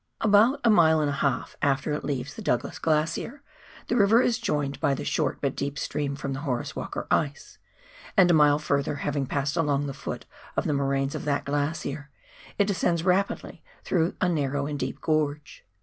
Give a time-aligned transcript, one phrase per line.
[0.19, 3.05] About a mile and a half after it leaves the Douglas TWAIN RIVER.
[3.05, 6.75] 241 Glacier, the river is joined by the short, but deep stream from the Horace
[6.75, 7.59] Walker ice,
[8.17, 10.25] and a mile further, having passed along the foot
[10.57, 12.09] of the moraines of that glacier,
[12.57, 15.65] it descends rapidly through a narrow and deep gorge.